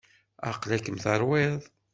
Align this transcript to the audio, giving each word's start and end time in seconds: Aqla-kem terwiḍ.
Aqla-kem 0.49 0.97
terwiḍ. 1.03 1.61